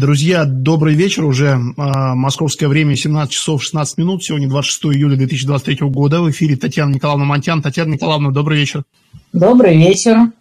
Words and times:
Друзья, 0.00 0.46
добрый 0.46 0.94
вечер. 0.94 1.26
Уже 1.26 1.48
э, 1.48 1.58
московское 1.76 2.70
время 2.70 2.96
17 2.96 3.30
часов 3.30 3.62
16 3.62 3.98
минут. 3.98 4.24
Сегодня 4.24 4.48
26 4.48 4.96
июля 4.96 5.14
2023 5.14 5.76
года. 5.90 6.22
В 6.22 6.30
эфире 6.30 6.56
Татьяна 6.56 6.94
Николаевна 6.94 7.26
Монтян. 7.26 7.60
Татьяна 7.60 7.92
Николаевна, 7.92 8.30
добрый 8.30 8.58
вечер. 8.58 8.84
Добрый 9.34 9.76
вечер. 9.76 10.32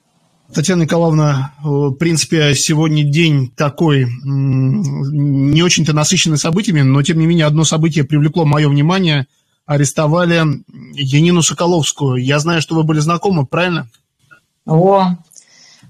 Татьяна 0.53 0.83
Николаевна, 0.83 1.55
в 1.61 1.91
принципе, 1.95 2.55
сегодня 2.55 3.03
день 3.03 3.51
такой 3.53 4.07
не 4.23 5.61
очень-то 5.61 5.91
насыщенный 5.91 6.37
событиями, 6.37 6.79
но, 6.79 7.03
тем 7.03 7.19
не 7.19 7.27
менее, 7.27 7.45
одно 7.45 7.65
событие 7.65 8.05
привлекло 8.05 8.45
мое 8.45 8.69
внимание. 8.69 9.27
Арестовали 9.65 10.41
Янину 10.93 11.41
Соколовскую. 11.41 12.15
Я 12.23 12.39
знаю, 12.39 12.61
что 12.61 12.75
вы 12.75 12.83
были 12.83 12.99
знакомы, 12.99 13.45
правильно? 13.45 13.89
О, 14.65 15.17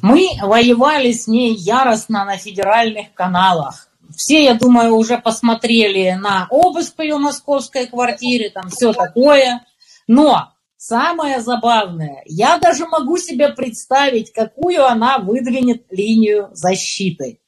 мы 0.01 0.29
воевали 0.41 1.11
с 1.11 1.27
ней 1.27 1.53
яростно 1.53 2.25
на 2.25 2.37
федеральных 2.37 3.13
каналах. 3.13 3.89
Все, 4.15 4.43
я 4.43 4.53
думаю, 4.53 4.95
уже 4.95 5.17
посмотрели 5.17 6.11
на 6.11 6.47
обыск 6.49 6.97
в 6.97 7.01
ее 7.01 7.17
московской 7.17 7.87
квартире, 7.87 8.49
там 8.49 8.69
все 8.69 8.93
такое. 8.93 9.65
Но 10.07 10.53
самое 10.77 11.41
забавное, 11.41 12.23
я 12.25 12.57
даже 12.57 12.87
могу 12.87 13.17
себе 13.17 13.49
представить, 13.49 14.31
какую 14.31 14.85
она 14.85 15.19
выдвинет 15.19 15.85
линию 15.91 16.49
защиты. 16.53 17.39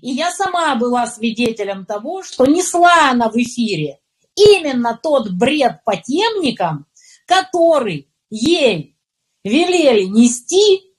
И 0.00 0.10
я 0.10 0.30
сама 0.30 0.74
была 0.76 1.06
свидетелем 1.06 1.84
того, 1.84 2.22
что 2.22 2.46
несла 2.46 3.10
она 3.10 3.28
в 3.28 3.36
эфире 3.36 3.98
именно 4.34 4.98
тот 5.00 5.30
бред 5.30 5.80
по 5.84 5.96
темникам, 5.96 6.86
который 7.26 8.08
ей 8.30 8.96
велели 9.44 10.04
нести 10.04 10.91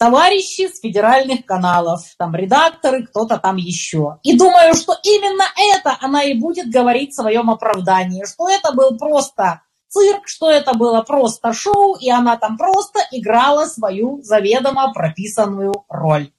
товарищи 0.00 0.66
с 0.66 0.80
федеральных 0.80 1.44
каналов, 1.44 2.00
там 2.16 2.34
редакторы, 2.34 3.06
кто-то 3.06 3.36
там 3.36 3.56
еще. 3.56 4.18
И 4.22 4.34
думаю, 4.36 4.74
что 4.74 4.96
именно 5.02 5.44
это 5.74 5.94
она 6.00 6.24
и 6.24 6.32
будет 6.32 6.70
говорить 6.70 7.12
в 7.12 7.16
своем 7.16 7.50
оправдании, 7.50 8.24
что 8.24 8.48
это 8.48 8.72
был 8.72 8.96
просто 8.96 9.60
цирк, 9.88 10.26
что 10.26 10.50
это 10.50 10.72
было 10.72 11.02
просто 11.02 11.52
шоу, 11.52 11.96
и 11.96 12.08
она 12.08 12.38
там 12.38 12.56
просто 12.56 13.00
играла 13.12 13.66
свою 13.66 14.22
заведомо 14.22 14.90
прописанную 14.94 15.84
роль. 15.90 16.32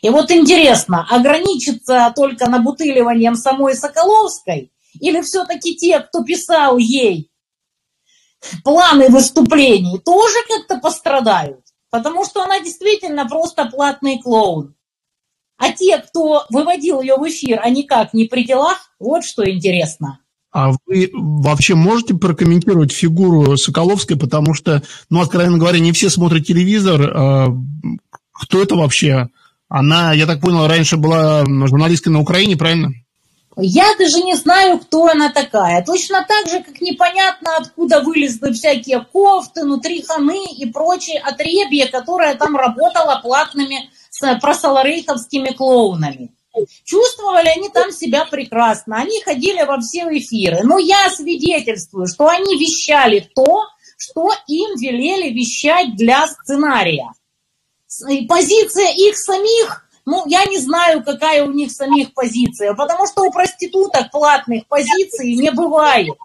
И 0.00 0.08
вот 0.08 0.30
интересно, 0.30 1.06
ограничиться 1.10 2.10
только 2.16 2.48
набутыливанием 2.48 3.34
самой 3.34 3.74
Соколовской 3.74 4.72
или 4.98 5.20
все-таки 5.20 5.76
те, 5.76 6.00
кто 6.00 6.24
писал 6.24 6.78
ей 6.78 7.30
планы 8.64 9.10
выступлений, 9.10 9.98
тоже 9.98 10.36
как-то 10.48 10.78
пострадают? 10.78 11.61
Потому 11.92 12.24
что 12.24 12.42
она 12.42 12.58
действительно 12.58 13.28
просто 13.28 13.66
платный 13.66 14.20
клоун. 14.20 14.74
А 15.58 15.70
те, 15.70 15.98
кто 15.98 16.46
выводил 16.50 17.02
ее 17.02 17.16
в 17.16 17.28
эфир, 17.28 17.60
они 17.62 17.84
как, 17.84 18.14
не 18.14 18.24
при 18.24 18.44
делах? 18.44 18.90
Вот 18.98 19.24
что 19.24 19.48
интересно. 19.48 20.18
А 20.50 20.72
вы 20.86 21.10
вообще 21.12 21.74
можете 21.74 22.14
прокомментировать 22.14 22.92
фигуру 22.92 23.56
Соколовской, 23.56 24.18
потому 24.18 24.54
что, 24.54 24.82
ну, 25.08 25.20
откровенно 25.20 25.58
говоря, 25.58 25.78
не 25.78 25.92
все 25.92 26.10
смотрят 26.10 26.46
телевизор. 26.46 27.12
А 27.14 27.48
кто 28.32 28.62
это 28.62 28.74
вообще? 28.74 29.28
Она, 29.68 30.12
я 30.14 30.26
так 30.26 30.40
понял, 30.40 30.66
раньше 30.66 30.96
была 30.96 31.44
журналисткой 31.46 32.12
на 32.12 32.20
Украине, 32.20 32.56
правильно? 32.56 32.92
Я 33.56 33.94
даже 33.98 34.22
не 34.22 34.34
знаю, 34.34 34.78
кто 34.78 35.08
она 35.08 35.30
такая. 35.30 35.84
Точно 35.84 36.24
так 36.26 36.48
же, 36.48 36.62
как 36.62 36.80
непонятно, 36.80 37.56
откуда 37.58 38.00
вылезли 38.00 38.52
всякие 38.52 39.00
кофты, 39.00 39.64
нутриханы 39.64 40.46
и 40.56 40.66
прочие 40.66 41.20
отребья, 41.20 41.86
которая 41.86 42.34
там 42.34 42.56
работала 42.56 43.20
платными 43.22 43.90
просоларейховскими 44.40 45.50
клоунами. 45.50 46.32
Чувствовали 46.84 47.48
они 47.48 47.68
там 47.68 47.92
себя 47.92 48.24
прекрасно. 48.24 48.96
Они 48.98 49.20
ходили 49.22 49.62
во 49.64 49.78
все 49.80 50.02
эфиры. 50.10 50.60
Но 50.64 50.78
я 50.78 51.10
свидетельствую, 51.10 52.06
что 52.06 52.28
они 52.28 52.58
вещали 52.58 53.20
то, 53.34 53.66
что 53.98 54.30
им 54.46 54.76
велели 54.78 55.30
вещать 55.30 55.94
для 55.96 56.26
сценария. 56.26 57.12
Позиция 58.28 58.92
их 58.92 59.16
самих 59.16 59.86
ну, 60.04 60.24
я 60.26 60.44
не 60.46 60.58
знаю, 60.58 61.04
какая 61.04 61.44
у 61.44 61.52
них 61.52 61.70
самих 61.70 62.12
позиция, 62.14 62.74
потому 62.74 63.06
что 63.06 63.22
у 63.22 63.30
проституток 63.30 64.10
платных 64.10 64.66
позиций 64.66 65.34
не 65.34 65.50
бывает. 65.50 66.16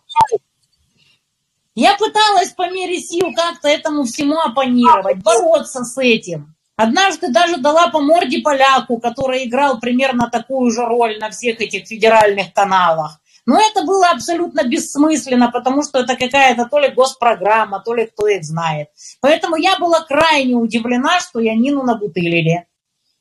Я 1.75 1.95
пыталась 1.95 2.49
по 2.53 2.71
мере 2.71 2.99
сил 2.99 3.33
как-то 3.35 3.67
этому 3.67 4.03
всему 4.03 4.39
оппонировать, 4.39 5.21
бороться 5.21 5.83
с 5.83 5.97
этим. 5.99 6.55
Однажды 6.75 7.31
даже 7.31 7.57
дала 7.57 7.89
по 7.89 7.99
морде 7.99 8.41
поляку, 8.41 8.99
который 8.99 9.45
играл 9.45 9.79
примерно 9.79 10.29
такую 10.29 10.71
же 10.71 10.85
роль 10.85 11.19
на 11.19 11.29
всех 11.29 11.61
этих 11.61 11.87
федеральных 11.87 12.53
каналах. 12.53 13.19
Но 13.47 13.59
это 13.61 13.83
было 13.83 14.09
абсолютно 14.09 14.63
бессмысленно, 14.63 15.49
потому 15.51 15.81
что 15.81 15.99
это 15.99 16.16
какая-то 16.16 16.66
то 16.66 16.79
ли 16.79 16.89
госпрограмма, 16.89 17.79
то 17.79 17.95
ли 17.95 18.05
кто 18.05 18.27
их 18.27 18.43
знает. 18.43 18.89
Поэтому 19.21 19.55
я 19.55 19.77
была 19.79 20.01
крайне 20.01 20.55
удивлена, 20.55 21.19
что 21.19 21.39
Янину 21.39 21.83
набутылили. 21.83 22.67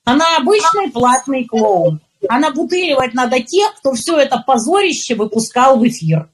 Она 0.06 0.38
обычный 0.38 0.90
платный 0.90 1.44
клоун. 1.44 2.00
А 2.28 2.38
набутыливать 2.38 3.12
надо 3.12 3.40
тех, 3.40 3.74
кто 3.78 3.92
все 3.92 4.16
это 4.16 4.42
позорище 4.44 5.14
выпускал 5.14 5.78
в 5.78 5.86
эфир. 5.86 6.28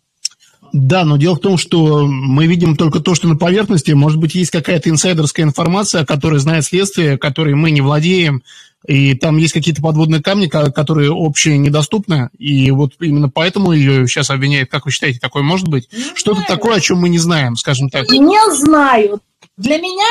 Да, 0.73 1.05
но 1.05 1.17
дело 1.17 1.35
в 1.35 1.41
том, 1.41 1.59
что 1.59 2.07
мы 2.07 2.47
видим 2.47 2.77
только 2.77 3.01
то, 3.01 3.15
что 3.15 3.29
на 3.29 3.37
поверхности. 3.37 3.93
Может 3.93 4.19
быть, 4.19 4.35
есть 4.35 4.51
какая-то 4.51 4.89
инсайдерская 4.89 5.45
информация, 5.45 6.07
которой 6.07 6.39
знает 6.39 6.65
следствие, 6.65 7.19
которой 7.19 7.55
мы 7.55 7.71
не 7.71 7.81
владеем, 7.81 8.43
и 8.87 9.15
там 9.15 9.37
есть 9.37 9.53
какие-то 9.53 9.83
подводные 9.83 10.23
камни, 10.23 10.47
которые 10.47 11.11
общие 11.11 11.59
недоступны, 11.59 12.31
и 12.39 12.71
вот 12.71 12.93
именно 13.01 13.29
поэтому 13.29 13.73
ее 13.73 14.07
сейчас 14.09 14.31
обвиняют. 14.31 14.71
Как 14.71 14.87
вы 14.87 14.93
считаете, 14.93 15.19
такое 15.19 15.43
может 15.43 15.69
быть? 15.69 15.89
Что-то 16.15 16.43
такое, 16.49 16.77
о 16.77 16.81
чем 16.81 16.99
мы 16.99 17.09
не 17.09 17.19
знаем, 17.19 17.57
скажем 17.57 17.91
так. 17.91 18.11
Не 18.11 18.55
знаю. 18.55 19.21
Для 19.57 19.79
меня 19.79 20.09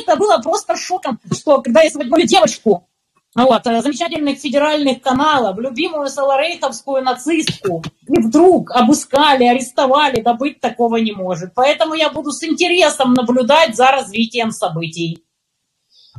это 0.00 0.16
было 0.16 0.38
просто 0.38 0.76
шоком, 0.76 1.18
что 1.32 1.60
когда 1.62 1.82
я 1.82 1.90
смотрю 1.90 2.26
девочку, 2.26 2.88
вот, 3.34 3.66
э, 3.66 3.80
замечательных 3.80 4.38
федеральных 4.38 5.00
каналов, 5.00 5.58
любимую 5.58 6.08
саларейховскую 6.08 7.02
нацистку, 7.02 7.82
и 8.06 8.20
вдруг 8.20 8.70
обыскали, 8.72 9.44
арестовали, 9.44 10.20
да 10.20 10.34
быть 10.34 10.60
такого 10.60 10.96
не 10.96 11.12
может. 11.12 11.54
Поэтому 11.54 11.94
я 11.94 12.10
буду 12.10 12.30
с 12.30 12.44
интересом 12.44 13.14
наблюдать 13.14 13.74
за 13.74 13.90
развитием 13.90 14.50
событий. 14.50 15.22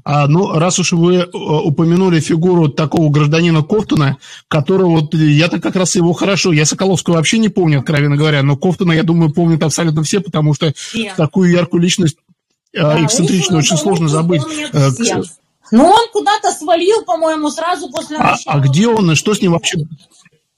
А, 0.05 0.27
ну, 0.27 0.57
раз 0.57 0.79
уж 0.79 0.91
вы 0.93 1.15
э, 1.17 1.27
упомянули 1.31 2.19
фигуру 2.19 2.67
такого 2.67 3.09
гражданина 3.09 3.61
Кофтуна, 3.61 4.17
которого 4.47 5.01
вот 5.01 5.13
я-то 5.13 5.61
как 5.61 5.75
раз 5.75 5.95
его 5.95 6.13
хорошо, 6.13 6.51
я 6.51 6.65
Соколовского 6.65 7.15
вообще 7.15 7.37
не 7.37 7.49
помню, 7.49 7.79
откровенно 7.79 8.17
говоря, 8.17 8.41
но 8.41 8.57
Кофтуна, 8.57 8.93
я 8.93 9.03
думаю, 9.03 9.31
помнят 9.31 9.63
абсолютно 9.63 10.03
все, 10.03 10.19
потому 10.19 10.55
что 10.55 10.73
все. 10.75 11.13
такую 11.15 11.51
яркую 11.51 11.81
личность 11.83 12.17
да, 12.73 13.05
эксцентрично 13.05 13.57
очень 13.57 13.77
сложно 13.77 14.09
забыть. 14.09 14.41
Но 15.71 15.89
он 15.89 16.07
куда-то 16.11 16.51
свалил, 16.51 17.03
по-моему, 17.03 17.49
сразу 17.49 17.89
после 17.89 18.17
а, 18.17 18.31
начала. 18.31 18.55
А, 18.55 18.57
а 18.57 18.59
где 18.59 18.87
он 18.87 19.11
и 19.11 19.15
что 19.15 19.33
с 19.33 19.41
ним 19.41 19.53
вообще? 19.53 19.79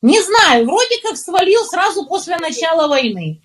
Не 0.01 0.21
знаю, 0.21 0.65
вроде 0.65 0.95
как 1.03 1.17
свалил 1.17 1.63
сразу 1.65 2.05
после 2.05 2.37
начала 2.37 2.87
войны. 2.87 3.41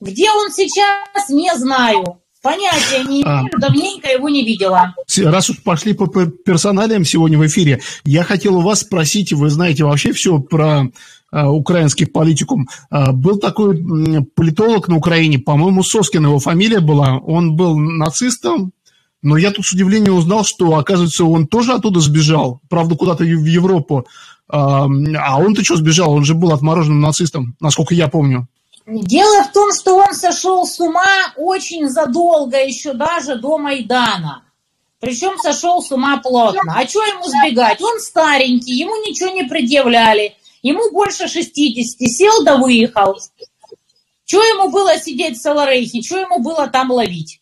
Где 0.00 0.30
он 0.30 0.50
сейчас, 0.50 1.28
не 1.28 1.54
знаю. 1.56 2.20
Понятия 2.42 3.04
не 3.04 3.22
а. 3.22 3.42
имею, 3.42 3.50
а, 3.54 3.60
давненько 3.60 4.10
его 4.10 4.28
не 4.28 4.44
видела. 4.44 4.94
Раз 5.18 5.50
уж 5.50 5.62
пошли 5.62 5.92
по 5.92 6.06
персоналиям 6.06 7.04
сегодня 7.04 7.38
в 7.38 7.46
эфире, 7.46 7.80
я 8.04 8.24
хотел 8.24 8.56
у 8.56 8.62
вас 8.62 8.80
спросить, 8.80 9.32
вы 9.32 9.48
знаете 9.48 9.84
вообще 9.84 10.12
все 10.12 10.40
про 10.40 10.88
украинских 11.32 12.12
политикум. 12.12 12.68
Э, 12.90 13.12
был 13.12 13.38
такой 13.38 13.82
политолог 14.34 14.88
на 14.88 14.96
Украине, 14.96 15.38
по-моему, 15.38 15.82
Соскин 15.82 16.24
его 16.24 16.38
фамилия 16.38 16.80
была. 16.80 17.18
Он 17.18 17.56
был 17.56 17.78
нацистом, 17.78 18.72
но 19.22 19.36
я 19.36 19.50
тут 19.50 19.64
с 19.64 19.72
удивлением 19.72 20.16
узнал, 20.16 20.44
что, 20.44 20.76
оказывается, 20.76 21.24
он 21.24 21.46
тоже 21.46 21.72
оттуда 21.72 22.00
сбежал, 22.00 22.60
правда, 22.68 22.96
куда-то 22.96 23.24
в 23.24 23.46
Европу. 23.46 24.06
Э, 24.50 24.56
а 24.56 25.38
он-то 25.38 25.64
что 25.64 25.76
сбежал? 25.76 26.12
Он 26.12 26.24
же 26.24 26.34
был 26.34 26.52
отмороженным 26.52 27.00
нацистом, 27.00 27.56
насколько 27.60 27.94
я 27.94 28.08
помню. 28.08 28.48
Дело 28.86 29.44
в 29.44 29.52
том, 29.52 29.72
что 29.72 29.96
он 29.96 30.12
сошел 30.14 30.66
с 30.66 30.80
ума 30.80 31.32
очень 31.36 31.88
задолго, 31.88 32.56
еще 32.58 32.94
даже 32.94 33.36
до 33.36 33.56
Майдана. 33.56 34.42
Причем 34.98 35.38
сошел 35.38 35.82
с 35.82 35.90
ума 35.90 36.18
плотно. 36.18 36.74
А 36.76 36.86
что 36.86 37.02
ему 37.02 37.24
сбегать? 37.24 37.80
Он 37.80 37.98
старенький, 38.00 38.74
ему 38.74 38.94
ничего 39.04 39.30
не 39.30 39.44
предъявляли. 39.44 40.36
Ему 40.62 40.90
больше 40.92 41.28
60, 41.28 42.08
сел 42.08 42.44
да 42.44 42.56
выехал. 42.56 43.18
Что 44.24 44.42
ему 44.42 44.70
было 44.70 44.96
сидеть 44.98 45.36
в 45.36 45.42
Саларейхе, 45.42 46.02
что 46.02 46.18
ему 46.18 46.38
было 46.38 46.68
там 46.68 46.90
ловить? 46.90 47.40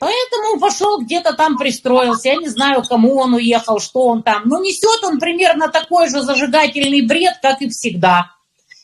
Поэтому 0.00 0.58
пошел 0.58 0.98
где-то 0.98 1.34
там 1.34 1.58
пристроился. 1.58 2.30
Я 2.30 2.36
не 2.36 2.48
знаю, 2.48 2.82
кому 2.82 3.16
он 3.18 3.34
уехал, 3.34 3.78
что 3.78 4.06
он 4.06 4.22
там. 4.22 4.42
Но 4.46 4.58
несет 4.58 5.04
он 5.04 5.20
примерно 5.20 5.68
такой 5.68 6.08
же 6.08 6.22
зажигательный 6.22 7.02
бред, 7.02 7.34
как 7.42 7.60
и 7.60 7.68
всегда. 7.68 8.30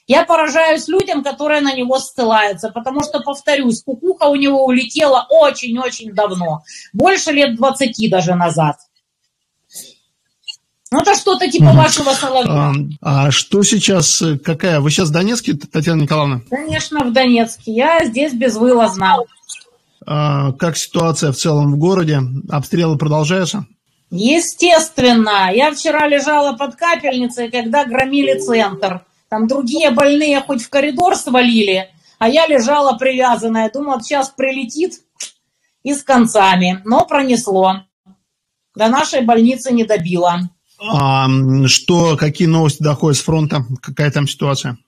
Я 0.06 0.24
поражаюсь 0.24 0.86
людям, 0.88 1.24
которые 1.24 1.62
на 1.62 1.72
него 1.72 1.98
ссылаются, 1.98 2.68
потому 2.68 3.02
что, 3.02 3.20
повторюсь, 3.20 3.82
кукуха 3.82 4.24
у 4.24 4.36
него 4.36 4.64
улетела 4.66 5.26
очень-очень 5.28 6.12
давно. 6.12 6.62
Больше 6.92 7.32
лет 7.32 7.56
20 7.56 8.10
даже 8.10 8.34
назад. 8.34 8.76
Ну, 10.92 11.00
это 11.00 11.16
что-то 11.16 11.50
типа 11.50 11.72
вашего 11.72 12.12
Соловьева. 12.12 12.74
А, 13.00 13.26
а 13.26 13.30
что 13.32 13.62
сейчас, 13.64 14.22
какая? 14.44 14.80
Вы 14.80 14.90
сейчас 14.90 15.08
в 15.08 15.12
Донецке, 15.12 15.54
Татьяна 15.54 16.02
Николаевна? 16.02 16.42
Конечно, 16.48 17.04
в 17.04 17.12
Донецке. 17.12 17.72
Я 17.72 18.04
здесь 18.04 18.32
безвылазно. 18.34 19.16
А, 20.06 20.52
как 20.52 20.76
ситуация 20.76 21.32
в 21.32 21.36
целом 21.36 21.72
в 21.72 21.78
городе? 21.78 22.20
Обстрелы 22.48 22.96
продолжаются? 22.96 23.66
Естественно. 24.10 25.50
Я 25.52 25.72
вчера 25.72 26.06
лежала 26.06 26.56
под 26.56 26.76
капельницей, 26.76 27.50
когда 27.50 27.84
громили 27.84 28.38
центр. 28.38 29.04
Там 29.28 29.48
другие 29.48 29.90
больные 29.90 30.40
хоть 30.40 30.62
в 30.62 30.70
коридор 30.70 31.16
свалили, 31.16 31.90
а 32.20 32.28
я 32.28 32.46
лежала 32.46 32.96
привязанная. 32.96 33.70
Думала, 33.72 34.00
сейчас 34.00 34.30
прилетит 34.30 35.00
и 35.82 35.92
с 35.92 36.04
концами. 36.04 36.80
Но 36.84 37.04
пронесло. 37.04 37.82
До 38.76 38.88
нашей 38.88 39.22
больницы 39.22 39.72
не 39.72 39.84
добило. 39.84 40.48
А 40.78 41.28
что, 41.66 42.16
какие 42.16 42.48
новости 42.48 42.82
доходят 42.82 43.18
с 43.18 43.22
фронта? 43.22 43.64
Какая 43.82 44.10
там 44.10 44.28
ситуация? 44.28 44.78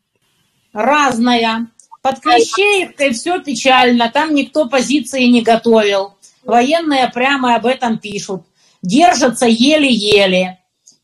Разная. 0.72 1.68
Под 2.02 2.20
Клещеевкой 2.20 3.12
все 3.12 3.40
печально, 3.40 4.10
там 4.10 4.34
никто 4.34 4.68
позиции 4.68 5.24
не 5.24 5.42
готовил. 5.42 6.14
Военные 6.44 7.08
прямо 7.08 7.56
об 7.56 7.66
этом 7.66 7.98
пишут. 7.98 8.44
Держатся 8.82 9.46
еле-еле. 9.46 10.58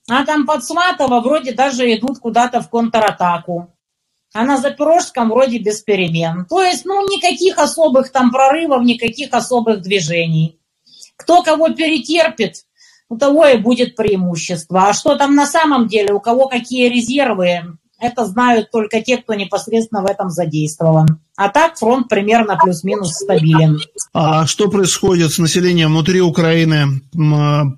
А 0.08 0.24
там 0.24 0.46
под 0.46 0.64
Сватово 0.64 1.20
вроде 1.20 1.52
даже 1.52 1.92
идут 1.94 2.18
куда-то 2.18 2.60
в 2.60 2.68
контратаку. 2.68 3.74
А 4.32 4.44
на 4.44 4.58
Запорожском 4.58 5.30
вроде 5.30 5.58
без 5.58 5.80
перемен. 5.80 6.44
То 6.46 6.62
есть, 6.62 6.84
ну, 6.84 7.00
никаких 7.08 7.58
особых 7.58 8.10
там 8.10 8.30
прорывов, 8.30 8.82
никаких 8.82 9.32
особых 9.32 9.80
движений. 9.80 10.58
Кто 11.16 11.42
кого 11.42 11.70
перетерпит, 11.70 12.64
у 13.14 13.18
того 13.18 13.46
и 13.46 13.56
будет 13.56 13.96
преимущество. 13.96 14.88
А 14.88 14.92
что 14.92 15.16
там 15.16 15.34
на 15.34 15.46
самом 15.46 15.86
деле, 15.86 16.12
у 16.12 16.20
кого 16.20 16.48
какие 16.48 16.88
резервы, 16.88 17.76
это 18.00 18.26
знают 18.26 18.70
только 18.70 19.00
те, 19.00 19.18
кто 19.18 19.34
непосредственно 19.34 20.02
в 20.02 20.06
этом 20.06 20.28
задействован. 20.28 21.20
А 21.36 21.48
так 21.48 21.78
фронт 21.78 22.08
примерно 22.08 22.56
плюс-минус 22.62 23.14
стабилен. 23.14 23.78
А 24.12 24.46
что 24.46 24.68
происходит 24.68 25.32
с 25.32 25.38
населением 25.38 25.90
внутри 25.90 26.20
Украины? 26.20 27.00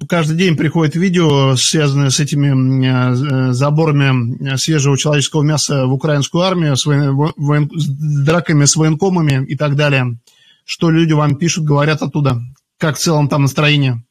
Каждый 0.09 0.37
день 0.37 0.57
приходит 0.57 0.97
видео, 0.97 1.55
связанное 1.57 2.11
с 2.11 2.19
этими 2.19 2.49
э, 2.87 3.53
заборами 3.53 4.57
свежего 4.57 4.99
человеческого 4.99 5.43
мяса 5.43 5.87
в 5.87 5.93
украинскую 5.93 6.43
армию, 6.43 6.77
с, 6.77 6.87
воен... 6.87 7.71
С 7.75 7.87
драками 8.25 8.65
с 8.65 8.75
военкомами 8.75 9.45
и 9.47 9.57
так 9.57 9.77
далее. 9.77 10.19
Что 10.65 10.91
люди 10.91 11.13
вам 11.13 11.37
пишут, 11.37 11.65
говорят 11.65 12.03
оттуда? 12.03 12.41
Как 12.79 12.97
в 12.97 13.01
целом 13.01 13.29
там 13.29 13.43
настроение? 13.43 14.03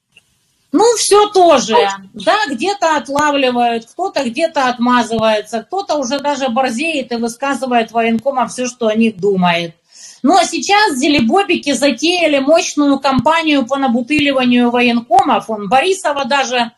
Ну, 0.77 0.83
все 0.97 1.29
тоже. 1.29 1.77
Да, 2.13 2.35
где-то 2.49 2.97
отлавливают, 2.97 3.85
кто-то 3.85 4.25
где-то 4.25 4.67
отмазывается, 4.67 5.63
кто-то 5.63 5.95
уже 5.95 6.19
даже 6.19 6.49
борзеет 6.49 7.13
и 7.13 7.15
высказывает 7.15 7.93
военкомам 7.93 8.49
все, 8.49 8.67
что 8.67 8.87
о 8.87 8.93
них 8.93 9.15
думает. 9.15 9.75
Ну, 10.21 10.35
а 10.35 10.43
сейчас 10.43 10.97
зелебобики 10.97 11.71
затеяли 11.71 12.39
мощную 12.39 12.99
кампанию 12.99 13.65
по 13.65 13.77
набутыливанию 13.77 14.69
военкомов. 14.69 15.49
Он 15.49 15.69
Борисова 15.69 16.25
даже 16.25 16.73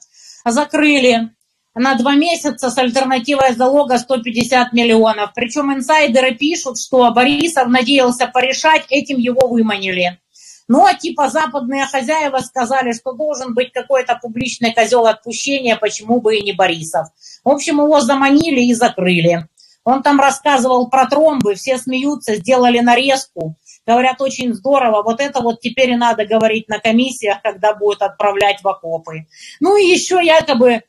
закрыли 0.45 1.31
на 1.73 1.95
два 1.95 2.13
месяца 2.13 2.69
с 2.69 2.77
альтернативой 2.77 3.55
залога 3.55 3.97
150 3.97 4.73
миллионов. 4.73 5.31
Причем 5.33 5.73
инсайдеры 5.73 6.35
пишут, 6.35 6.79
что 6.79 7.09
Борисов 7.11 7.67
надеялся 7.67 8.27
порешать, 8.27 8.85
этим 8.89 9.17
его 9.17 9.47
выманили. 9.47 10.19
Ну, 10.67 10.85
а 10.85 10.93
типа 10.93 11.29
западные 11.29 11.85
хозяева 11.85 12.39
сказали, 12.39 12.91
что 12.91 13.13
должен 13.13 13.53
быть 13.53 13.71
какой-то 13.71 14.19
публичный 14.21 14.73
козел 14.73 15.05
отпущения, 15.05 15.77
почему 15.77 16.19
бы 16.19 16.35
и 16.35 16.43
не 16.43 16.51
Борисов. 16.51 17.07
В 17.43 17.49
общем, 17.49 17.77
его 17.77 18.01
заманили 18.01 18.61
и 18.61 18.73
закрыли. 18.73 19.47
Он 19.85 20.03
там 20.03 20.19
рассказывал 20.19 20.89
про 20.89 21.05
тромбы, 21.05 21.55
все 21.55 21.77
смеются, 21.77 22.35
сделали 22.35 22.79
нарезку. 22.79 23.55
Говорят, 23.85 24.19
очень 24.19 24.53
здорово. 24.53 25.01
Вот 25.01 25.21
это 25.21 25.39
вот 25.39 25.61
теперь 25.61 25.91
и 25.91 25.95
надо 25.95 26.25
говорить 26.25 26.67
на 26.67 26.79
комиссиях, 26.79 27.41
когда 27.41 27.73
будут 27.73 28.01
отправлять 28.01 28.61
в 28.61 28.67
окопы. 28.67 29.27
Ну 29.61 29.77
и 29.77 29.85
еще 29.85 30.19
якобы 30.21 30.81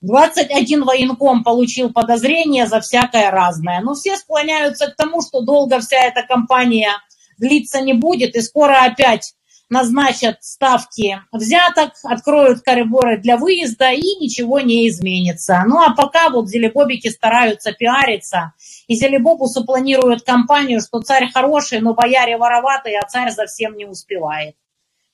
21 0.00 0.84
военком 0.84 1.44
получил 1.44 1.92
подозрение 1.92 2.66
за 2.66 2.80
всякое 2.80 3.30
разное. 3.30 3.82
Но 3.82 3.92
все 3.92 4.16
склоняются 4.16 4.86
к 4.86 4.96
тому, 4.96 5.20
что 5.20 5.42
долго 5.42 5.80
вся 5.80 5.98
эта 5.98 6.22
компания 6.22 6.92
длиться 7.38 7.80
не 7.80 7.94
будет, 7.94 8.36
и 8.36 8.40
скоро 8.40 8.84
опять 8.84 9.34
назначат 9.70 10.38
ставки 10.42 11.20
взяток, 11.32 11.92
откроют 12.02 12.62
коридоры 12.62 13.18
для 13.18 13.36
выезда, 13.36 13.90
и 13.90 14.16
ничего 14.20 14.60
не 14.60 14.88
изменится. 14.88 15.62
Ну 15.66 15.78
а 15.78 15.94
пока 15.94 16.30
вот 16.30 16.48
зелебобики 16.48 17.08
стараются 17.08 17.72
пиариться, 17.72 18.52
и 18.86 18.94
зелебобусу 18.94 19.64
планируют 19.64 20.22
кампанию, 20.22 20.80
что 20.80 21.00
царь 21.00 21.30
хороший, 21.32 21.80
но 21.80 21.94
бояре 21.94 22.36
вороватые, 22.36 22.98
а 22.98 23.06
царь 23.06 23.30
за 23.30 23.46
всем 23.46 23.76
не 23.76 23.84
успевает. 23.84 24.54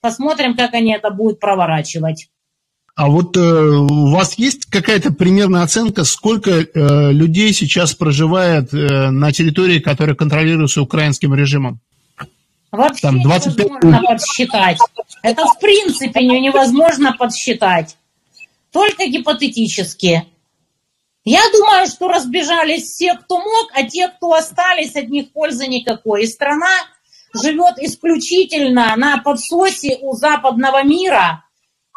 Посмотрим, 0.01 0.55
как 0.55 0.73
они 0.73 0.93
это 0.93 1.09
будут 1.09 1.39
проворачивать. 1.39 2.29
А 2.95 3.09
вот 3.09 3.35
э, 3.35 3.41
у 3.41 4.09
вас 4.09 4.35
есть 4.35 4.67
какая-то 4.67 5.11
примерная 5.11 5.63
оценка, 5.63 6.05
сколько 6.05 6.51
э, 6.51 7.11
людей 7.11 7.51
сейчас 7.51 7.93
проживает 7.93 8.73
э, 8.73 9.09
на 9.09 9.33
территории, 9.33 9.79
которая 9.79 10.15
контролируется 10.15 10.81
украинским 10.81 11.35
режимом? 11.35 11.81
Вообще 12.75 13.01
Там 13.01 13.21
25... 13.21 13.67
невозможно 13.67 14.01
подсчитать. 14.07 14.77
Это 15.21 15.45
в 15.45 15.59
принципе 15.59 16.23
невозможно 16.23 17.15
подсчитать. 17.17 17.97
Только 18.71 19.07
гипотетически. 19.07 20.25
Я 21.23 21.41
думаю, 21.51 21.87
что 21.87 22.07
разбежались 22.07 22.83
все, 22.83 23.15
кто 23.15 23.39
мог, 23.39 23.71
а 23.73 23.83
те, 23.83 24.09
кто 24.09 24.33
остались, 24.33 24.95
от 24.95 25.09
них 25.09 25.31
пользы 25.31 25.65
никакой. 25.65 26.23
И 26.23 26.27
страна 26.27 26.69
живет 27.33 27.79
исключительно 27.79 28.95
на 28.95 29.17
подсосе 29.17 29.97
у 30.01 30.13
западного 30.13 30.83
мира. 30.83 31.43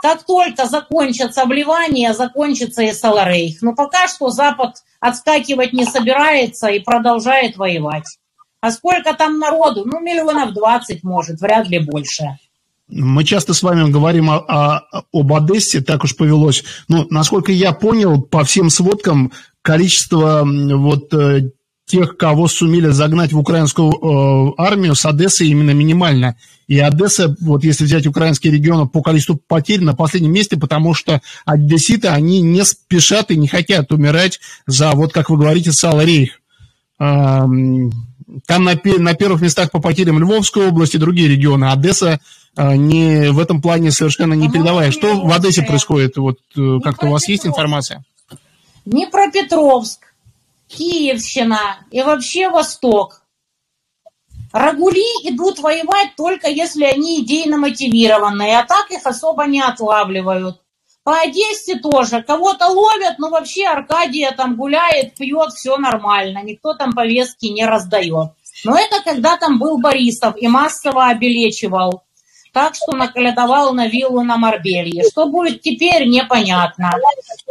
Как 0.00 0.25
только 0.25 0.66
закончатся 0.66 1.44
вливания, 1.44 2.14
закончится 2.14 2.82
и 2.82 2.92
Саларейх. 2.92 3.60
Но 3.62 3.75
пока 3.75 4.08
что 4.08 4.30
Запад 4.30 4.76
отскакивать 5.00 5.72
не 5.72 5.84
собирается 5.84 6.69
и 6.69 6.78
продолжает 6.78 7.56
воевать. 7.56 8.06
А 8.60 8.70
сколько 8.72 9.14
там 9.14 9.38
народу? 9.38 9.84
Ну, 9.84 10.00
миллионов 10.00 10.52
двадцать, 10.52 11.05
может, 11.05 11.40
вряд 11.40 11.69
ли 11.69 11.78
больше. 11.78 12.25
Мы 12.88 13.22
часто 13.25 13.52
с 13.52 13.62
вами 13.62 13.90
говорим 13.90 14.31
о, 14.31 14.38
о, 14.38 15.02
об 15.12 15.32
Одессе, 15.32 15.81
так 15.82 16.05
уж 16.05 16.16
повелось. 16.16 16.64
Ну, 16.88 17.06
насколько 17.10 17.52
я 17.52 17.72
понял, 17.72 18.22
по 18.22 18.44
всем 18.44 18.70
сводкам, 18.70 19.31
количество 19.60 20.42
вот 20.44 21.12
э, 21.12 21.50
тех, 21.85 22.16
кого 22.16 22.49
сумели 22.49 22.88
загнать 22.88 23.33
в 23.33 23.38
украинскую 23.38 23.92
э, 23.92 24.54
армию, 24.56 24.94
с 24.94 25.04
Одессы 25.04 25.44
именно 25.47 25.73
минимально. 25.73 26.37
И 26.66 26.78
Одесса, 26.78 27.37
вот 27.40 27.62
если 27.62 27.85
взять 27.85 28.06
украинские 28.06 28.54
регионы 28.54 28.87
по 28.87 29.02
количеству 29.02 29.38
потерь, 29.47 29.83
на 29.83 29.94
последнем 29.94 30.33
месте, 30.33 30.56
потому 30.56 30.94
что 30.94 31.21
одесситы, 31.44 32.09
они 32.09 32.40
не 32.40 32.64
спешат 32.64 33.30
и 33.30 33.37
не 33.37 33.49
хотят 33.49 33.92
умирать 33.92 34.40
за, 34.66 34.92
вот 34.92 35.12
как 35.12 35.28
вы 35.28 35.37
говорите, 35.37 35.73
Сала 35.73 36.04
Рейх. 36.04 36.40
Там 38.47 38.64
на, 38.64 38.78
на 38.99 39.14
первых 39.14 39.40
местах 39.40 39.70
по 39.70 39.80
потерям 39.80 40.18
Львовская 40.18 40.68
область 40.68 40.94
и 40.94 40.99
другие 40.99 41.28
регионы. 41.28 41.66
Одесса 41.66 42.20
э, 42.56 42.76
не, 42.76 43.30
в 43.30 43.38
этом 43.38 43.62
плане 43.62 43.90
совершенно 43.90 44.35
не 44.35 44.50
передовая. 44.50 44.90
Что 44.90 45.20
в 45.20 45.32
Одессе 45.32 45.62
происходит? 45.62 46.16
Вот 46.16 46.38
э, 46.56 46.78
как-то 46.85 47.06
у 47.06 47.11
вас 47.12 47.26
есть 47.28 47.47
информация? 47.47 48.04
Днепропетровск, 48.85 50.12
Киевщина 50.68 51.78
и 51.90 52.02
вообще 52.02 52.50
Восток. 52.50 53.23
Рагули 54.52 55.28
идут 55.28 55.58
воевать 55.58 56.16
только 56.16 56.49
если 56.49 56.85
они 56.85 57.20
идейно 57.23 57.58
мотивированные, 57.58 58.58
а 58.58 58.64
так 58.64 58.90
их 58.90 59.06
особо 59.06 59.47
не 59.47 59.61
отлавливают. 59.61 60.61
По 61.09 61.21
Одессе 61.21 61.77
тоже. 61.79 62.23
Кого-то 62.23 62.67
ловят, 62.67 63.19
но 63.19 63.31
вообще 63.31 63.67
Аркадия 63.67 64.31
там 64.33 64.57
гуляет, 64.57 65.15
пьет, 65.15 65.55
все 65.55 65.79
нормально. 65.79 66.43
Никто 66.43 66.75
там 66.75 66.93
повестки 66.93 67.47
не 67.47 67.65
раздает. 67.65 68.33
Но 68.62 68.79
это 68.79 69.03
когда 69.03 69.38
там 69.38 69.59
был 69.59 69.79
Борисов 69.79 70.35
и 70.37 70.47
массово 70.49 71.07
обелечивал. 71.07 72.03
Так 72.53 72.75
что 72.75 72.95
наколядовал 72.95 73.73
на 73.73 73.87
виллу 73.87 74.23
на 74.23 74.37
Марбелье. 74.37 75.03
Что 75.11 75.29
будет 75.29 75.62
теперь, 75.62 76.07
непонятно. 76.07 76.93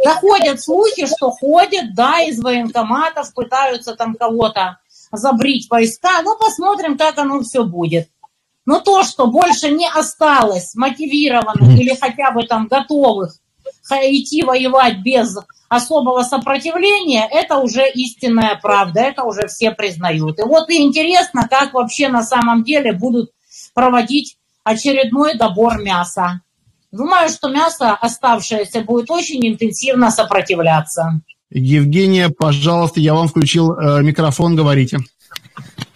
Заходят 0.04 0.62
слухи, 0.62 1.06
что 1.06 1.32
ходят, 1.32 1.96
да, 1.96 2.20
из 2.20 2.40
военкоматов 2.40 3.34
пытаются 3.34 3.96
там 3.96 4.14
кого-то 4.14 4.78
забрить 5.10 5.68
войска. 5.68 6.22
Ну, 6.22 6.38
посмотрим, 6.38 6.96
как 6.96 7.18
оно 7.18 7.40
все 7.40 7.64
будет. 7.64 8.08
Но 8.66 8.78
то, 8.78 9.02
что 9.02 9.26
больше 9.26 9.70
не 9.72 9.88
осталось 9.88 10.76
мотивированных 10.76 11.76
или 11.76 11.96
хотя 12.00 12.30
бы 12.30 12.44
там 12.44 12.68
готовых 12.68 13.34
идти 13.96 14.42
воевать 14.42 14.98
без 15.02 15.36
особого 15.68 16.22
сопротивления, 16.22 17.28
это 17.30 17.58
уже 17.58 17.88
истинная 17.90 18.58
правда, 18.60 19.00
это 19.00 19.24
уже 19.24 19.46
все 19.48 19.70
признают. 19.70 20.38
И 20.38 20.42
вот 20.42 20.70
и 20.70 20.82
интересно, 20.82 21.46
как 21.48 21.74
вообще 21.74 22.08
на 22.08 22.22
самом 22.22 22.64
деле 22.64 22.92
будут 22.92 23.30
проводить 23.74 24.36
очередной 24.64 25.36
добор 25.36 25.78
мяса. 25.78 26.40
Думаю, 26.90 27.28
что 27.28 27.48
мясо 27.48 27.92
оставшееся 27.92 28.80
будет 28.80 29.10
очень 29.10 29.46
интенсивно 29.46 30.10
сопротивляться. 30.10 31.20
Евгения, 31.50 32.30
пожалуйста, 32.30 33.00
я 33.00 33.14
вам 33.14 33.28
включил 33.28 33.72
э, 33.72 34.02
микрофон, 34.02 34.56
говорите. 34.56 34.98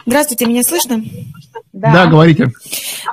Здравствуйте, 0.06 0.46
меня 0.46 0.62
слышно? 0.62 1.02
Да. 1.72 1.92
да, 1.92 2.06
говорите. 2.06 2.52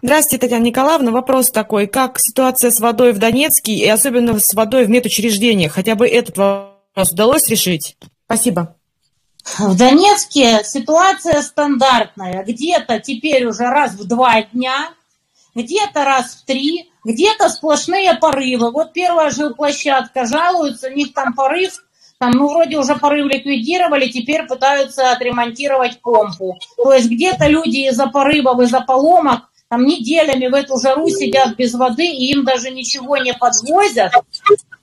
Здравствуйте, 0.02 0.42
Татьяна 0.42 0.64
Николаевна. 0.64 1.12
Вопрос 1.12 1.50
такой. 1.50 1.88
Как 1.88 2.18
ситуация 2.20 2.72
с 2.72 2.80
водой 2.80 3.14
в 3.14 3.18
Донецке 3.18 3.74
и 3.74 3.88
особенно 3.88 4.40
с 4.40 4.54
водой 4.54 4.86
в 4.86 4.90
медучреждениях? 4.90 5.74
Хотя 5.74 5.96
бы 5.96 6.08
этот 6.08 6.38
вопрос 6.38 7.12
удалось 7.12 7.48
решить? 7.48 7.98
Спасибо. 8.26 8.76
В 9.58 9.76
Донецке 9.78 10.62
ситуация 10.64 11.42
стандартная. 11.42 12.44
Где-то 12.44 13.00
теперь 13.00 13.46
уже 13.46 13.64
раз 13.64 13.94
в 13.94 14.08
два 14.08 14.44
дня, 14.44 14.90
где-то 15.56 16.06
раз 16.06 16.36
в 16.36 16.46
три, 16.46 16.92
где-то 17.04 17.50
сплошные 17.50 18.14
порывы. 18.16 18.72
Вот 18.72 18.94
первая 18.94 19.32
жилплощадка 19.32 20.26
жалуется, 20.26 20.88
у 20.88 20.94
них 20.94 21.14
там 21.14 21.34
порыв, 21.34 21.84
ну, 22.22 22.50
вроде 22.50 22.78
уже 22.78 22.96
порыв 22.96 23.28
ликвидировали, 23.28 24.10
теперь 24.10 24.46
пытаются 24.46 25.12
отремонтировать 25.12 26.02
помпу. 26.02 26.58
То 26.78 26.94
есть 26.94 27.10
где-то 27.10 27.48
люди 27.48 27.90
из-за 27.90 28.08
порывов, 28.08 28.60
из-за 28.60 28.82
поломок 28.82 29.50
там 29.70 29.86
неделями 29.86 30.48
в 30.48 30.54
эту 30.56 30.80
жару 30.80 31.08
сидят 31.10 31.56
без 31.56 31.74
воды, 31.76 32.06
и 32.06 32.32
им 32.32 32.44
даже 32.44 32.72
ничего 32.72 33.18
не 33.18 33.34
подвозят, 33.34 34.14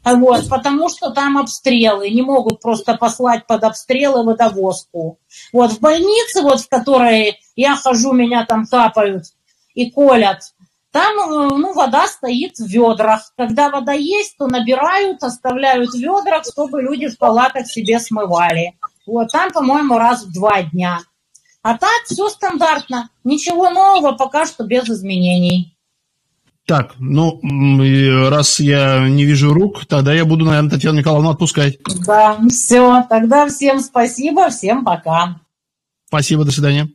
вот, 0.05 0.49
потому 0.49 0.89
что 0.89 1.11
там 1.11 1.37
обстрелы, 1.37 2.09
не 2.09 2.23
могут 2.23 2.61
просто 2.61 2.95
послать 2.97 3.47
под 3.47 3.65
обстрелы 3.65 4.23
водовозку. 4.23 5.19
Вот 5.53 5.73
в 5.73 5.81
больнице, 5.81 6.43
вот 6.43 6.61
в 6.61 6.69
которой 6.69 7.41
я 7.57 7.75
хожу, 7.75 8.13
меня 8.13 8.47
там 8.47 8.67
капают 8.67 9.25
и 9.75 9.91
колят, 9.91 10.53
там 10.97 11.19
э, 11.19 11.49
ну, 11.59 11.75
вода 11.75 12.07
стоит 12.07 12.57
в 12.57 12.67
ведрах. 12.67 13.31
Когда 13.37 13.69
вода 13.69 13.93
есть, 13.93 14.39
то 14.39 14.47
набирают, 14.47 15.23
оставляют 15.23 15.91
в 15.91 15.99
ведрах, 15.99 16.45
чтобы 16.51 16.81
люди 16.81 17.07
в 17.09 17.19
палатах 17.19 17.67
себе 17.67 18.01
смывали. 18.01 18.79
Вот 19.07 19.29
там, 19.31 19.53
по-моему, 19.53 19.99
раз 19.99 20.25
в 20.25 20.33
два 20.33 20.63
дня. 20.63 21.01
А 21.61 21.77
так 21.77 22.05
все 22.07 22.31
стандартно. 22.31 23.11
Ничего 23.25 23.69
нового 23.69 24.13
пока 24.13 24.47
что 24.47 24.65
без 24.65 24.89
изменений. 24.89 25.77
Так, 26.65 26.95
ну, 26.99 27.41
раз 28.31 28.59
я 28.59 29.07
не 29.07 29.25
вижу 29.25 29.53
рук, 29.53 29.85
тогда 29.85 30.15
я 30.15 30.25
буду, 30.25 30.47
наверное, 30.47 30.71
Татьяну 30.71 31.01
Николаевну 31.01 31.31
отпускать. 31.31 31.77
Да, 32.07 32.39
все. 32.49 33.05
Тогда 33.11 33.47
всем 33.49 33.81
спасибо, 33.81 34.49
всем 34.49 34.83
пока. 34.83 35.41
Спасибо, 36.09 36.45
до 36.45 36.53
свидания. 36.53 36.89